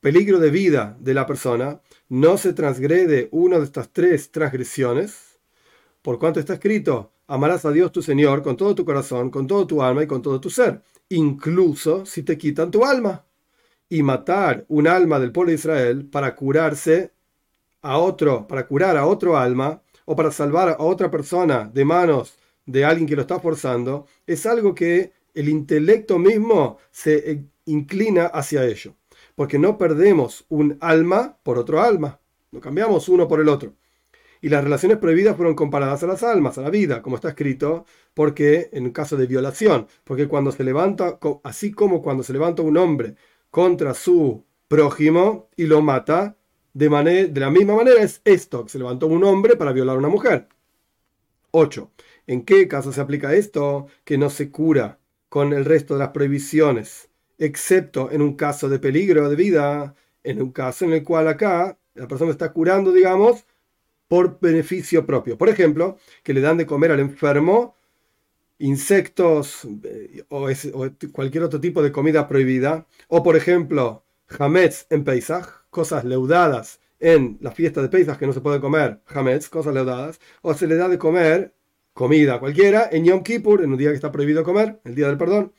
peligro 0.00 0.38
de 0.38 0.50
vida 0.50 0.96
de 1.00 1.14
la 1.14 1.26
persona, 1.26 1.80
no 2.10 2.36
se 2.36 2.52
transgrede 2.52 3.28
una 3.30 3.58
de 3.58 3.64
estas 3.64 3.90
tres 3.90 4.30
transgresiones? 4.30 5.38
Por 6.02 6.18
cuanto 6.18 6.40
está 6.40 6.54
escrito, 6.54 7.13
amarás 7.26 7.64
a 7.64 7.72
Dios 7.72 7.92
tu 7.92 8.02
Señor 8.02 8.42
con 8.42 8.56
todo 8.56 8.74
tu 8.74 8.84
corazón, 8.84 9.30
con 9.30 9.46
todo 9.46 9.66
tu 9.66 9.82
alma 9.82 10.02
y 10.02 10.06
con 10.06 10.22
todo 10.22 10.40
tu 10.40 10.50
ser 10.50 10.82
incluso 11.08 12.06
si 12.06 12.22
te 12.22 12.38
quitan 12.38 12.70
tu 12.70 12.84
alma. 12.84 13.24
Y 13.88 14.02
matar 14.02 14.64
un 14.68 14.88
alma 14.88 15.20
del 15.20 15.32
pueblo 15.32 15.50
de 15.50 15.56
Israel 15.56 16.06
para 16.06 16.34
curarse 16.34 17.12
a 17.82 17.98
otro, 17.98 18.46
para 18.48 18.66
curar 18.66 18.96
a 18.96 19.06
otro 19.06 19.36
alma, 19.36 19.82
o 20.06 20.16
para 20.16 20.30
salvar 20.30 20.68
a 20.70 20.82
otra 20.82 21.10
persona 21.10 21.70
de 21.72 21.84
manos 21.84 22.36
de 22.66 22.84
alguien 22.84 23.06
que 23.06 23.16
lo 23.16 23.22
está 23.22 23.40
forzando, 23.40 24.06
es 24.26 24.46
algo 24.46 24.74
que 24.74 25.12
el 25.34 25.48
intelecto 25.48 26.18
mismo 26.18 26.78
se 26.90 27.30
eh, 27.30 27.44
inclina 27.66 28.26
hacia 28.26 28.64
ello. 28.64 28.94
Porque 29.34 29.58
no 29.58 29.78
perdemos 29.78 30.44
un 30.48 30.76
alma 30.80 31.38
por 31.42 31.58
otro 31.58 31.80
alma, 31.80 32.20
no 32.52 32.60
cambiamos 32.60 33.08
uno 33.08 33.28
por 33.28 33.40
el 33.40 33.48
otro 33.48 33.74
y 34.44 34.50
las 34.50 34.62
relaciones 34.62 34.98
prohibidas 34.98 35.36
fueron 35.36 35.54
comparadas 35.54 36.02
a 36.02 36.06
las 36.06 36.22
almas, 36.22 36.58
a 36.58 36.60
la 36.60 36.68
vida, 36.68 37.00
como 37.00 37.16
está 37.16 37.30
escrito, 37.30 37.86
porque 38.12 38.68
en 38.74 38.90
caso 38.90 39.16
de 39.16 39.26
violación, 39.26 39.86
porque 40.04 40.28
cuando 40.28 40.52
se 40.52 40.62
levanta, 40.64 41.18
así 41.44 41.72
como 41.72 42.02
cuando 42.02 42.22
se 42.22 42.34
levanta 42.34 42.60
un 42.60 42.76
hombre 42.76 43.14
contra 43.48 43.94
su 43.94 44.44
prójimo 44.68 45.48
y 45.56 45.64
lo 45.64 45.80
mata, 45.80 46.36
de, 46.74 46.90
de 47.30 47.40
la 47.40 47.48
misma 47.48 47.74
manera 47.74 48.02
es 48.02 48.20
esto, 48.26 48.64
que 48.64 48.68
se 48.72 48.76
levantó 48.76 49.06
un 49.06 49.24
hombre 49.24 49.56
para 49.56 49.72
violar 49.72 49.96
a 49.96 50.00
una 50.00 50.10
mujer. 50.10 50.46
8. 51.52 51.90
¿En 52.26 52.44
qué 52.44 52.68
caso 52.68 52.92
se 52.92 53.00
aplica 53.00 53.32
esto? 53.32 53.86
Que 54.04 54.18
no 54.18 54.28
se 54.28 54.50
cura 54.50 54.98
con 55.30 55.54
el 55.54 55.64
resto 55.64 55.94
de 55.94 56.00
las 56.00 56.10
prohibiciones, 56.10 57.08
excepto 57.38 58.10
en 58.10 58.20
un 58.20 58.36
caso 58.36 58.68
de 58.68 58.78
peligro 58.78 59.26
de 59.30 59.36
vida, 59.36 59.94
en 60.22 60.42
un 60.42 60.52
caso 60.52 60.84
en 60.84 60.92
el 60.92 61.02
cual 61.02 61.28
acá 61.28 61.78
la 61.94 62.06
persona 62.06 62.30
está 62.30 62.52
curando, 62.52 62.92
digamos, 62.92 63.46
por 64.08 64.38
beneficio 64.40 65.06
propio. 65.06 65.38
Por 65.38 65.48
ejemplo, 65.48 65.98
que 66.22 66.34
le 66.34 66.40
dan 66.40 66.56
de 66.56 66.66
comer 66.66 66.92
al 66.92 67.00
enfermo 67.00 67.76
insectos 68.58 69.66
eh, 69.84 70.24
o, 70.28 70.48
cualquier 71.12 71.44
otro 71.44 71.60
tipo 71.60 71.82
de 71.82 71.92
comida 71.92 72.28
prohibida, 72.28 72.86
o 73.08 73.22
por 73.22 73.36
ejemplo, 73.36 74.04
hametz 74.38 74.86
en 74.90 75.04
Pesach, 75.04 75.46
cosas 75.70 76.04
leudadas 76.04 76.80
en 77.00 77.38
la 77.40 77.50
fiesta 77.50 77.82
de 77.82 77.88
Pesach 77.88 78.18
que 78.18 78.26
no 78.26 78.32
se 78.32 78.40
puede 78.40 78.60
comer, 78.60 79.00
hametz, 79.06 79.48
cosas 79.48 79.74
leudadas, 79.74 80.20
o 80.42 80.54
se 80.54 80.66
le 80.66 80.76
da 80.76 80.88
de 80.88 80.98
comer 80.98 81.54
comida 81.92 82.40
cualquiera 82.40 82.88
en 82.90 83.04
Yom 83.04 83.22
Kippur, 83.22 83.62
en 83.62 83.72
un 83.72 83.78
día 83.78 83.90
que 83.90 83.96
está 83.96 84.12
prohibido 84.12 84.44
comer, 84.44 84.80
el 84.84 84.94
día 84.94 85.08
del 85.08 85.18
perdón. 85.18 85.52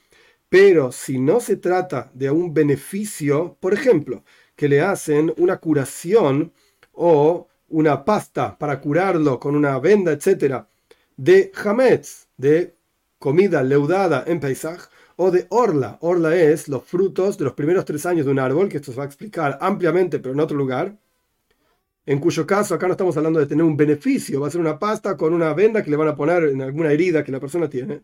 Pero 0.50 0.92
si 0.92 1.20
no 1.20 1.40
se 1.40 1.58
trata 1.58 2.12
de 2.14 2.32
un 2.32 2.54
beneficio, 2.54 3.58
por 3.60 3.74
ejemplo, 3.74 4.24
que 4.56 4.70
le 4.70 4.82
hacen 4.82 5.34
una 5.38 5.58
curación 5.58 6.54
o 6.94 7.48
una 7.75 8.05
pasta 8.05 8.58
para 8.58 8.79
curarlo 8.79 9.38
con 9.38 9.53
una 9.53 9.77
venda, 9.79 10.13
etcétera, 10.13 10.70
de 11.17 11.51
hametz, 11.63 12.27
de 12.38 12.74
comida 13.20 13.63
leudada 13.63 14.24
en 14.27 14.39
Pesach, 14.39 14.89
o 15.17 15.29
de 15.29 15.46
orla. 15.50 15.98
Orla 16.00 16.36
es 16.36 16.70
los 16.70 16.84
frutos 16.84 17.38
de 17.38 17.44
los 17.44 17.53
primeros 17.53 17.84
tres 17.84 18.05
años 18.05 18.25
de 18.25 18.32
un 18.32 18.39
árbol, 18.39 18.70
que 18.70 18.77
esto 18.77 18.94
se 18.94 18.98
va 18.98 19.03
a 19.03 19.08
explicar 19.08 19.58
ampliamente, 19.60 20.20
pero 20.20 20.34
en 20.34 20.39
otro 20.39 20.55
lugar. 20.55 20.98
En 22.05 22.20
cuyo 22.20 22.48
caso, 22.48 22.75
acá 22.75 22.88
no 22.88 22.94
estamos 22.94 23.17
hablando 23.17 23.39
de 23.39 23.46
tener 23.46 23.65
un 23.65 23.75
beneficio, 23.75 24.39
va 24.39 24.48
a 24.48 24.51
ser 24.51 24.62
una 24.62 24.79
pasta 24.79 25.17
con 25.17 25.34
una 25.34 25.53
venda 25.53 25.84
que 25.84 25.89
le 25.91 25.98
van 25.98 26.08
a 26.08 26.15
poner 26.15 26.44
en 26.46 26.62
alguna 26.62 26.94
herida 26.94 27.25
que 27.25 27.32
la 27.32 27.41
persona 27.41 27.70
tiene, 27.70 28.03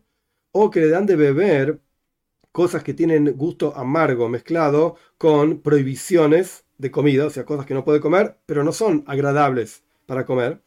o 0.52 0.70
que 0.70 0.80
le 0.80 0.88
dan 0.88 1.06
de 1.06 1.16
beber 1.16 1.80
cosas 2.50 2.82
que 2.82 2.92
tienen 2.92 3.32
gusto 3.36 3.74
amargo 3.74 4.28
mezclado 4.28 4.96
con 5.16 5.60
prohibiciones 5.60 6.64
de 6.82 6.90
comida, 6.90 7.26
o 7.26 7.30
sea, 7.30 7.44
cosas 7.44 7.64
que 7.64 7.74
no 7.74 7.84
puede 7.84 8.00
comer, 8.00 8.36
pero 8.44 8.64
no 8.64 8.72
son 8.72 9.04
agradables 9.06 9.84
para 10.04 10.26
comer. 10.26 10.60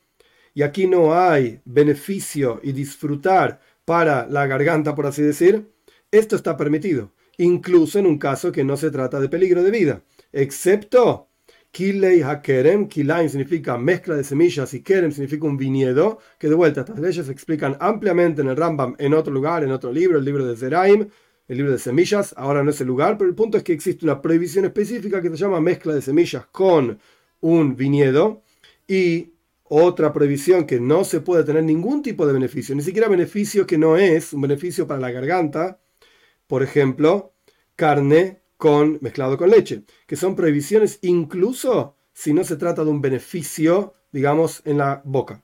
Y 0.53 0.63
aquí 0.63 0.87
no 0.87 1.13
hay 1.13 1.59
beneficio 1.65 2.61
y 2.63 2.71
disfrutar 2.71 3.59
para 3.83 4.25
la 4.25 4.47
garganta, 4.47 4.95
por 4.95 5.05
así 5.05 5.21
decir. 5.21 5.69
Esto 6.11 6.37
está 6.37 6.55
permitido, 6.55 7.11
incluso 7.37 7.99
en 7.99 8.05
un 8.05 8.17
caso 8.17 8.53
que 8.53 8.63
no 8.63 8.77
se 8.77 8.91
trata 8.91 9.19
de 9.19 9.27
peligro 9.27 9.61
de 9.61 9.71
vida, 9.71 10.03
excepto 10.31 11.27
Kilei 11.71 12.21
HaKerem, 12.21 12.87
Kilaim 12.87 13.27
significa 13.27 13.77
mezcla 13.77 14.15
de 14.15 14.23
semillas 14.23 14.73
y 14.73 14.81
Kerem 14.81 15.11
significa 15.11 15.45
un 15.45 15.57
viñedo, 15.57 16.19
que 16.39 16.47
de 16.47 16.55
vuelta 16.55 16.81
estas 16.81 16.99
leyes 16.99 17.25
se 17.25 17.33
explican 17.33 17.75
ampliamente 17.81 18.41
en 18.41 18.47
el 18.47 18.55
Rambam 18.55 18.95
en 18.97 19.13
otro 19.13 19.33
lugar, 19.33 19.65
en 19.65 19.71
otro 19.71 19.91
libro, 19.91 20.17
el 20.17 20.23
libro 20.23 20.45
de 20.45 20.55
Zeraim, 20.55 21.09
el 21.47 21.57
libro 21.57 21.71
de 21.71 21.79
semillas, 21.79 22.33
ahora 22.37 22.63
no 22.63 22.71
es 22.71 22.81
el 22.81 22.87
lugar, 22.87 23.17
pero 23.17 23.29
el 23.29 23.35
punto 23.35 23.57
es 23.57 23.63
que 23.63 23.73
existe 23.73 24.05
una 24.05 24.21
prohibición 24.21 24.65
específica 24.65 25.21
que 25.21 25.29
se 25.29 25.37
llama 25.37 25.61
mezcla 25.61 25.93
de 25.93 26.01
semillas 26.01 26.45
con 26.47 26.99
un 27.41 27.75
viñedo 27.75 28.41
y 28.87 29.33
otra 29.63 30.13
prohibición 30.13 30.65
que 30.65 30.79
no 30.79 31.03
se 31.03 31.21
puede 31.21 31.43
tener 31.43 31.63
ningún 31.63 32.01
tipo 32.01 32.25
de 32.25 32.33
beneficio, 32.33 32.75
ni 32.75 32.81
siquiera 32.81 33.07
beneficio 33.07 33.65
que 33.67 33.77
no 33.77 33.97
es 33.97 34.33
un 34.33 34.41
beneficio 34.41 34.87
para 34.87 34.99
la 34.99 35.11
garganta, 35.11 35.79
por 36.47 36.63
ejemplo, 36.63 37.33
carne 37.75 38.41
con, 38.57 38.99
mezclado 39.01 39.37
con 39.37 39.49
leche, 39.49 39.83
que 40.07 40.15
son 40.15 40.35
prohibiciones 40.35 40.99
incluso 41.01 41.95
si 42.13 42.33
no 42.33 42.43
se 42.43 42.55
trata 42.55 42.83
de 42.83 42.89
un 42.89 43.01
beneficio, 43.01 43.95
digamos, 44.11 44.61
en 44.65 44.77
la 44.77 45.01
boca. 45.03 45.43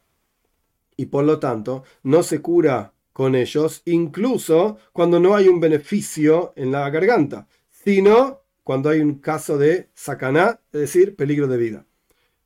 Y 0.95 1.07
por 1.07 1.25
lo 1.25 1.39
tanto, 1.39 1.83
no 2.03 2.23
se 2.23 2.41
cura 2.41 2.93
con 3.13 3.35
ellos, 3.35 3.81
incluso 3.85 4.77
cuando 4.93 5.19
no 5.19 5.35
hay 5.35 5.47
un 5.47 5.59
beneficio 5.59 6.53
en 6.55 6.71
la 6.71 6.89
garganta, 6.89 7.47
sino 7.69 8.41
cuando 8.63 8.89
hay 8.89 9.01
un 9.01 9.19
caso 9.19 9.57
de 9.57 9.89
sacaná, 9.93 10.59
es 10.71 10.81
decir, 10.81 11.15
peligro 11.15 11.47
de 11.47 11.57
vida. 11.57 11.85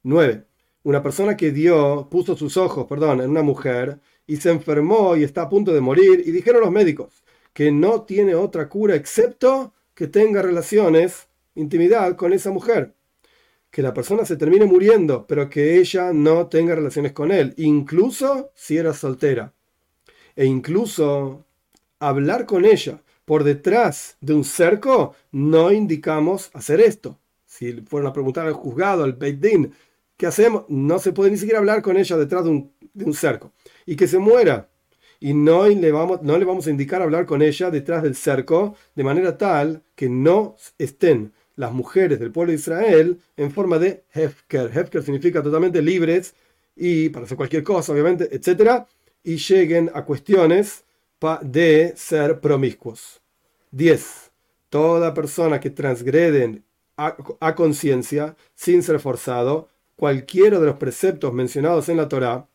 9. 0.04 0.46
Una 0.84 1.02
persona 1.02 1.36
que 1.36 1.52
dio, 1.52 2.08
puso 2.10 2.36
sus 2.36 2.58
ojos, 2.58 2.86
perdón, 2.88 3.22
en 3.22 3.30
una 3.32 3.42
mujer 3.42 4.00
y 4.28 4.38
se 4.38 4.52
enfermó 4.52 5.16
y 5.16 5.24
está 5.24 5.44
a 5.44 5.50
punto 5.50 5.74
de 5.74 5.82
morir 5.82 6.24
y 6.26 6.32
dijeron 6.32 6.62
los 6.62 6.72
médicos 6.72 7.24
que 7.54 7.72
no 7.72 8.04
tiene 8.04 8.36
otra 8.36 8.68
cura 8.68 8.96
excepto 8.96 9.74
que 9.94 10.08
tenga 10.08 10.42
relaciones, 10.42 11.28
intimidad 11.56 12.16
con 12.18 12.34
esa 12.34 12.52
mujer. 12.52 12.96
Que 13.72 13.82
la 13.82 13.94
persona 13.94 14.26
se 14.26 14.36
termine 14.36 14.66
muriendo, 14.66 15.26
pero 15.26 15.50
que 15.50 15.78
ella 15.78 16.12
no 16.14 16.48
tenga 16.48 16.76
relaciones 16.76 17.14
con 17.14 17.32
él, 17.32 17.54
incluso 17.58 18.52
si 18.56 18.78
era 18.78 18.94
soltera. 18.94 19.54
E 20.36 20.46
incluso 20.46 21.46
hablar 22.00 22.46
con 22.46 22.66
ella 22.66 23.02
por 23.26 23.44
detrás 23.44 24.18
de 24.22 24.34
un 24.34 24.44
cerco, 24.44 25.16
no 25.32 25.72
indicamos 25.72 26.52
hacer 26.54 26.80
esto. 26.80 27.20
Si 27.46 27.72
fueron 27.82 28.08
a 28.08 28.14
preguntar 28.14 28.46
al 28.46 28.54
juzgado, 28.54 29.04
al 29.04 29.14
Beit 29.14 29.40
Din, 29.40 29.74
¿qué 30.18 30.28
hacemos? 30.28 30.66
No 30.70 31.00
se 31.00 31.12
puede 31.12 31.32
ni 31.32 31.38
siquiera 31.38 31.60
hablar 31.60 31.82
con 31.82 31.98
ella 31.98 32.18
detrás 32.18 32.44
de 32.44 32.50
un, 32.50 33.14
cerco. 33.14 33.52
Y 33.86 33.96
que 33.96 34.08
se 34.08 34.20
muera 34.20 34.70
y 35.20 35.34
no 35.34 35.68
le, 35.68 35.92
vamos, 35.92 36.22
no 36.22 36.38
le 36.38 36.46
vamos 36.46 36.68
a 36.68 36.70
indicar 36.70 37.02
hablar 37.02 37.26
con 37.26 37.42
ella 37.42 37.72
detrás 37.72 38.04
del 38.04 38.16
cerco, 38.16 38.76
de 38.94 39.04
manera 39.04 39.38
tal 39.38 39.82
que 39.96 40.10
no 40.10 40.56
estén 40.78 41.34
las 41.56 41.72
mujeres 41.72 42.20
del 42.20 42.32
pueblo 42.32 42.52
de 42.52 42.58
Israel 42.58 43.20
en 43.38 43.52
forma 43.52 43.80
de 43.80 44.04
Hefker. 44.14 44.78
Hefker 44.78 45.04
significa 45.04 45.42
totalmente 45.42 45.82
libres 45.82 46.36
y 46.76 47.10
para 47.10 47.26
hacer 47.26 47.38
cualquier 47.38 47.64
cosa, 47.64 47.94
obviamente, 47.94 48.30
etc. 48.36 48.86
Y 49.26 49.38
lleguen 49.38 49.92
a 49.94 50.06
cuestiones 50.06 50.86
de 51.42 51.94
ser 51.96 52.40
promiscuos. 52.40 53.22
10. 53.72 54.32
Toda 54.70 55.14
persona 55.14 55.60
que 55.60 55.70
transgreden 55.70 56.64
a, 56.98 57.56
conciencia, 57.56 58.36
sin 58.54 58.84
ser 58.84 59.00
forzado, 59.00 59.70
cualquiera 59.96 60.60
de 60.60 60.68
los 60.68 60.78
preceptos 60.78 61.34
mencionados 61.34 61.90
en 61.90 61.98
la 61.98 62.08
Torah, 62.08 62.48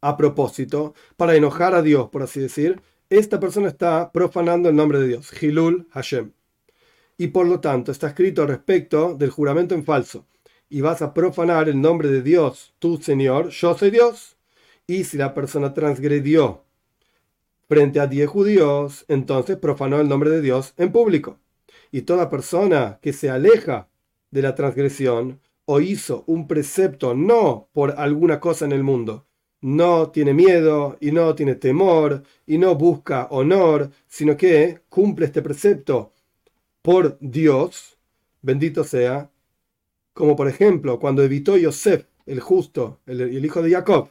a 0.00 0.16
propósito, 0.16 0.94
para 1.16 1.36
enojar 1.36 1.74
a 1.74 1.82
Dios, 1.82 2.08
por 2.08 2.22
así 2.22 2.40
decir, 2.40 2.80
esta 3.10 3.38
persona 3.38 3.68
está 3.68 4.10
profanando 4.12 4.68
el 4.68 4.76
nombre 4.76 4.98
de 5.00 5.08
Dios, 5.08 5.30
Hilul 5.40 5.86
Hashem. 5.90 6.32
Y 7.16 7.28
por 7.28 7.46
lo 7.46 7.60
tanto 7.60 7.92
está 7.92 8.08
escrito 8.08 8.46
respecto 8.46 9.14
del 9.14 9.30
juramento 9.30 9.74
en 9.74 9.84
falso. 9.84 10.24
Y 10.70 10.80
vas 10.80 11.02
a 11.02 11.12
profanar 11.12 11.68
el 11.68 11.80
nombre 11.80 12.08
de 12.08 12.22
Dios, 12.22 12.74
tu 12.78 12.98
Señor, 12.98 13.48
yo 13.48 13.76
soy 13.76 13.90
Dios. 13.90 14.37
Y 14.88 15.04
si 15.04 15.18
la 15.18 15.34
persona 15.34 15.74
transgredió 15.74 16.64
frente 17.68 18.00
a 18.00 18.06
diez 18.06 18.26
judíos, 18.28 19.04
entonces 19.06 19.58
profanó 19.58 20.00
el 20.00 20.08
nombre 20.08 20.30
de 20.30 20.40
Dios 20.40 20.72
en 20.78 20.90
público. 20.90 21.38
Y 21.92 22.02
toda 22.02 22.30
persona 22.30 22.98
que 23.02 23.12
se 23.12 23.28
aleja 23.28 23.88
de 24.30 24.42
la 24.42 24.54
transgresión 24.54 25.40
o 25.66 25.80
hizo 25.80 26.24
un 26.26 26.48
precepto 26.48 27.14
no 27.14 27.68
por 27.74 27.96
alguna 27.98 28.40
cosa 28.40 28.64
en 28.64 28.72
el 28.72 28.82
mundo, 28.82 29.26
no 29.60 30.10
tiene 30.10 30.32
miedo 30.32 30.96
y 31.00 31.12
no 31.12 31.34
tiene 31.34 31.54
temor 31.54 32.22
y 32.46 32.56
no 32.56 32.74
busca 32.74 33.28
honor, 33.30 33.90
sino 34.06 34.38
que 34.38 34.80
cumple 34.88 35.26
este 35.26 35.42
precepto 35.42 36.12
por 36.80 37.18
Dios, 37.20 37.98
bendito 38.40 38.84
sea, 38.84 39.30
como 40.14 40.34
por 40.34 40.48
ejemplo 40.48 40.98
cuando 40.98 41.22
evitó 41.22 41.58
Yosef, 41.58 42.06
el 42.24 42.40
justo, 42.40 43.00
el, 43.04 43.44
hijo 43.44 43.60
de 43.60 43.72
Jacob, 43.72 44.08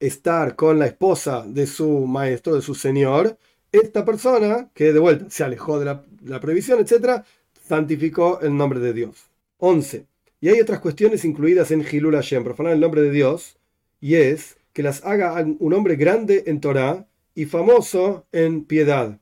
estar 0.00 0.56
con 0.56 0.78
la 0.78 0.86
esposa 0.86 1.44
de 1.46 1.66
su 1.66 2.06
maestro, 2.06 2.54
de 2.54 2.62
su 2.62 2.74
señor, 2.74 3.38
esta 3.72 4.04
persona, 4.04 4.70
que 4.74 4.92
de 4.92 4.98
vuelta 4.98 5.26
se 5.28 5.44
alejó 5.44 5.78
de 5.78 5.86
la, 5.86 6.04
la 6.24 6.40
prohibición, 6.40 6.80
etc., 6.80 7.22
santificó 7.60 8.40
el 8.40 8.56
nombre 8.56 8.80
de 8.80 8.92
Dios. 8.92 9.30
11. 9.58 10.06
Y 10.40 10.48
hay 10.48 10.60
otras 10.60 10.80
cuestiones 10.80 11.24
incluidas 11.24 11.70
en 11.70 11.84
Hilul 11.90 12.14
Hashem, 12.14 12.44
profanar 12.44 12.72
el 12.72 12.80
nombre 12.80 13.02
de 13.02 13.10
Dios, 13.10 13.56
y 14.00 14.16
es 14.16 14.56
que 14.72 14.82
las 14.82 15.04
haga 15.04 15.42
un 15.58 15.72
hombre 15.72 15.96
grande 15.96 16.44
en 16.46 16.60
Torah 16.60 17.06
y 17.34 17.46
famoso 17.46 18.26
en 18.32 18.64
piedad. 18.64 19.18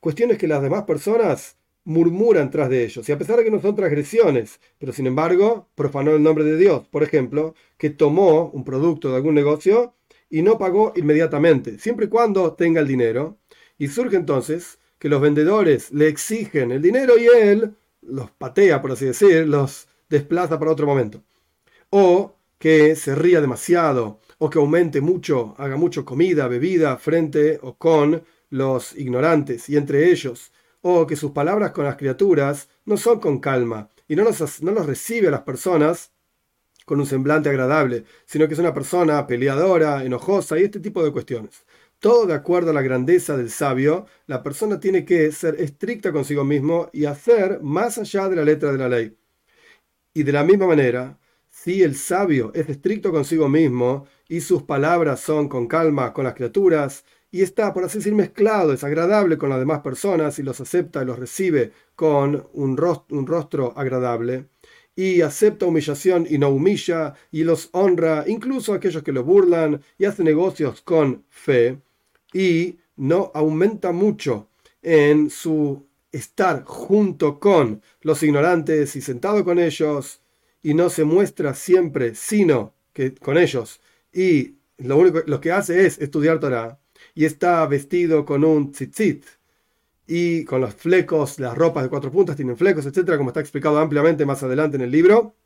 Cuestiones 0.00 0.38
que 0.38 0.46
las 0.46 0.62
demás 0.62 0.84
personas 0.84 1.56
murmuran 1.84 2.50
tras 2.50 2.68
de 2.68 2.84
ellos, 2.84 3.08
y 3.08 3.12
a 3.12 3.18
pesar 3.18 3.38
de 3.38 3.44
que 3.44 3.50
no 3.50 3.62
son 3.62 3.74
transgresiones, 3.74 4.60
pero 4.78 4.92
sin 4.92 5.06
embargo 5.06 5.68
profanó 5.74 6.10
el 6.10 6.22
nombre 6.22 6.44
de 6.44 6.58
Dios, 6.58 6.86
por 6.88 7.02
ejemplo, 7.02 7.54
que 7.78 7.88
tomó 7.88 8.50
un 8.50 8.62
producto 8.62 9.08
de 9.08 9.16
algún 9.16 9.34
negocio 9.34 9.94
y 10.30 10.42
no 10.42 10.58
pagó 10.58 10.92
inmediatamente, 10.96 11.78
siempre 11.78 12.06
y 12.06 12.08
cuando 12.08 12.52
tenga 12.54 12.80
el 12.80 12.86
dinero, 12.86 13.38
y 13.78 13.88
surge 13.88 14.16
entonces 14.16 14.78
que 14.98 15.08
los 15.08 15.20
vendedores 15.20 15.92
le 15.92 16.08
exigen 16.08 16.72
el 16.72 16.82
dinero 16.82 17.16
y 17.18 17.26
él 17.26 17.74
los 18.02 18.30
patea, 18.30 18.82
por 18.82 18.92
así 18.92 19.06
decir, 19.06 19.46
los 19.46 19.88
desplaza 20.08 20.58
para 20.58 20.72
otro 20.72 20.86
momento. 20.86 21.22
O 21.90 22.34
que 22.58 22.96
se 22.96 23.14
ría 23.14 23.40
demasiado 23.40 24.20
o 24.38 24.50
que 24.50 24.58
aumente 24.58 25.00
mucho, 25.00 25.54
haga 25.58 25.76
mucho 25.76 26.04
comida, 26.04 26.48
bebida 26.48 26.96
frente 26.96 27.58
o 27.62 27.76
con 27.76 28.22
los 28.50 28.96
ignorantes 28.96 29.68
y 29.68 29.76
entre 29.76 30.10
ellos, 30.10 30.52
o 30.80 31.06
que 31.06 31.16
sus 31.16 31.32
palabras 31.32 31.72
con 31.72 31.84
las 31.84 31.96
criaturas 31.96 32.68
no 32.84 32.96
son 32.96 33.20
con 33.20 33.40
calma 33.40 33.90
y 34.06 34.16
no 34.16 34.24
los, 34.24 34.62
no 34.62 34.72
los 34.72 34.86
recibe 34.86 35.28
a 35.28 35.32
las 35.32 35.42
personas 35.42 36.12
con 36.88 36.98
un 37.00 37.06
semblante 37.06 37.50
agradable, 37.50 38.04
sino 38.26 38.48
que 38.48 38.54
es 38.54 38.60
una 38.60 38.74
persona 38.74 39.26
peleadora, 39.28 40.04
enojosa 40.04 40.58
y 40.58 40.64
este 40.64 40.80
tipo 40.80 41.04
de 41.04 41.12
cuestiones. 41.12 41.64
Todo 42.00 42.26
de 42.26 42.34
acuerdo 42.34 42.70
a 42.70 42.74
la 42.74 42.82
grandeza 42.82 43.36
del 43.36 43.50
sabio, 43.50 44.06
la 44.26 44.42
persona 44.42 44.80
tiene 44.80 45.04
que 45.04 45.30
ser 45.32 45.60
estricta 45.60 46.12
consigo 46.12 46.44
mismo 46.44 46.90
y 46.92 47.04
hacer 47.04 47.60
más 47.62 47.98
allá 47.98 48.28
de 48.28 48.36
la 48.36 48.44
letra 48.44 48.72
de 48.72 48.78
la 48.78 48.88
ley. 48.88 49.16
Y 50.14 50.22
de 50.24 50.32
la 50.32 50.44
misma 50.44 50.66
manera, 50.66 51.18
si 51.50 51.82
el 51.82 51.94
sabio 51.96 52.52
es 52.54 52.68
estricto 52.68 53.12
consigo 53.12 53.48
mismo 53.48 54.06
y 54.28 54.40
sus 54.40 54.62
palabras 54.62 55.20
son 55.20 55.48
con 55.48 55.66
calma 55.66 56.12
con 56.12 56.24
las 56.24 56.34
criaturas, 56.34 57.04
y 57.30 57.42
está, 57.42 57.74
por 57.74 57.84
así 57.84 57.98
decir, 57.98 58.14
mezclado, 58.14 58.72
es 58.72 58.84
agradable 58.84 59.36
con 59.36 59.50
las 59.50 59.58
demás 59.58 59.80
personas 59.80 60.38
y 60.38 60.42
los 60.42 60.60
acepta 60.60 61.02
y 61.02 61.04
los 61.06 61.18
recibe 61.18 61.72
con 61.94 62.48
un 62.54 62.76
rostro, 62.76 63.18
un 63.18 63.26
rostro 63.26 63.74
agradable, 63.76 64.48
y 64.98 65.22
acepta 65.22 65.64
humillación 65.64 66.26
y 66.28 66.38
no 66.38 66.48
humilla, 66.48 67.14
y 67.30 67.44
los 67.44 67.68
honra, 67.70 68.24
incluso 68.26 68.74
aquellos 68.74 69.04
que 69.04 69.12
lo 69.12 69.22
burlan, 69.22 69.80
y 69.96 70.06
hace 70.06 70.24
negocios 70.24 70.82
con 70.82 71.24
fe, 71.28 71.78
y 72.32 72.78
no 72.96 73.30
aumenta 73.32 73.92
mucho 73.92 74.48
en 74.82 75.30
su 75.30 75.86
estar 76.10 76.64
junto 76.64 77.38
con 77.38 77.80
los 78.00 78.24
ignorantes 78.24 78.96
y 78.96 79.00
sentado 79.00 79.44
con 79.44 79.60
ellos, 79.60 80.20
y 80.64 80.74
no 80.74 80.90
se 80.90 81.04
muestra 81.04 81.54
siempre 81.54 82.16
sino 82.16 82.74
que 82.92 83.14
con 83.14 83.38
ellos, 83.38 83.80
y 84.12 84.56
lo 84.78 84.96
único 84.96 85.40
que 85.40 85.52
hace 85.52 85.86
es 85.86 85.98
estudiar 86.00 86.40
Torah, 86.40 86.80
y 87.14 87.24
está 87.24 87.64
vestido 87.68 88.24
con 88.24 88.42
un 88.42 88.72
tzitzit, 88.72 89.24
y 90.10 90.44
con 90.44 90.62
los 90.62 90.74
flecos, 90.74 91.38
las 91.38 91.56
ropas 91.56 91.82
de 91.82 91.90
cuatro 91.90 92.10
puntas 92.10 92.34
tienen 92.34 92.56
flecos, 92.56 92.86
etcétera, 92.86 93.18
como 93.18 93.28
está 93.28 93.40
explicado 93.40 93.78
ampliamente 93.78 94.24
más 94.24 94.42
adelante 94.42 94.76
en 94.76 94.82
el 94.82 94.90
libro, 94.90 95.36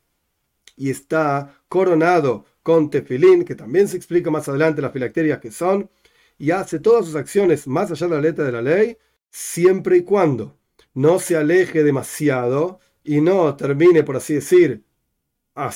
y 0.77 0.89
está 0.91 1.61
coronado 1.69 2.47
con 2.63 2.89
tefilín, 2.89 3.45
que 3.45 3.57
también 3.57 3.89
se 3.89 3.97
explica 3.97 4.31
más 4.31 4.49
adelante 4.49 4.81
las 4.81 4.93
filacterias 4.93 5.41
que 5.41 5.51
son, 5.51 5.91
y 6.39 6.53
hace 6.53 6.79
todas 6.79 7.07
sus 7.07 7.17
acciones 7.17 7.67
más 7.67 7.91
allá 7.91 8.07
de 8.07 8.15
la 8.15 8.21
letra 8.21 8.45
de 8.45 8.53
la 8.53 8.63
ley, 8.63 8.97
siempre 9.31 9.97
y 9.97 10.03
cuando 10.03 10.57
no 10.95 11.19
se 11.19 11.37
aleje 11.37 11.83
demasiado 11.83 12.79
y 13.03 13.21
no 13.21 13.57
termine, 13.57 14.05
por 14.05 14.17
así 14.17 14.35
decir, 14.35 14.85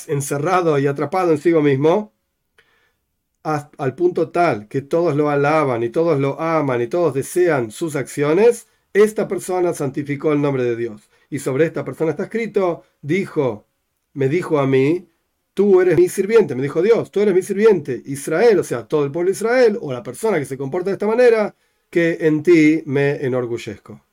encerrado 0.07 0.79
y 0.79 0.87
atrapado 0.87 1.33
en 1.33 1.39
sí 1.39 1.53
mismo, 1.55 2.15
al 3.43 3.95
punto 3.97 4.31
tal 4.31 4.69
que 4.69 4.83
todos 4.83 5.17
lo 5.17 5.29
alaban 5.29 5.83
y 5.83 5.89
todos 5.91 6.21
lo 6.21 6.41
aman 6.41 6.83
y 6.83 6.87
todos 6.87 7.15
desean 7.15 7.71
sus 7.71 7.97
acciones, 7.97 8.69
esta 9.03 9.29
persona 9.29 9.75
santificó 9.75 10.33
el 10.33 10.41
nombre 10.41 10.65
de 10.65 10.77
Dios. 10.77 11.11
Y 11.29 11.39
sobre 11.39 11.67
esta 11.67 11.85
persona 11.85 12.13
está 12.13 12.25
escrito, 12.25 12.85
dijo, 13.03 13.67
me 14.15 14.29
dijo 14.29 14.59
a 14.59 14.67
mí, 14.67 15.09
tú 15.55 15.81
eres 15.81 15.99
mi 15.99 16.09
sirviente, 16.09 16.55
me 16.55 16.63
dijo 16.63 16.83
Dios, 16.83 17.11
tú 17.11 17.21
eres 17.21 17.35
mi 17.35 17.43
sirviente, 17.43 18.03
Israel, 18.07 18.59
o 18.59 18.65
sea, 18.65 18.87
todo 18.87 19.05
el 19.05 19.13
pueblo 19.13 19.31
de 19.31 19.37
Israel, 19.37 19.79
o 19.81 19.93
la 19.93 20.03
persona 20.03 20.39
que 20.39 20.45
se 20.45 20.57
comporta 20.57 20.91
de 20.91 20.95
esta 20.95 21.07
manera, 21.07 21.55
que 21.91 22.19
en 22.21 22.43
ti 22.43 22.83
me 22.87 23.17
enorgullezco. 23.25 24.06